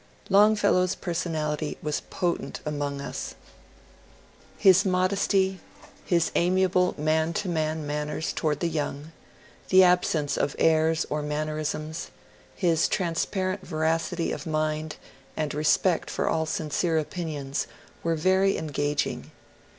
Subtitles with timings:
[0.29, 3.35] Longfellow's personality was potent among us.
[4.57, 5.59] His modesty,
[6.07, 9.11] 158 MONCUEE DANIEL CONWAY his amiable man to man manners toward the young,
[9.69, 12.09] the ab sence of airs or mannerisms,
[12.55, 14.95] his transparent veracity of mind
[15.37, 17.67] and respect for all sincere opinions,
[18.01, 19.29] were very engaging.